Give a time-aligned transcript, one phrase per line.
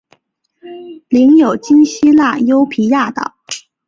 [1.09, 3.35] 领有今希腊优卑亚岛。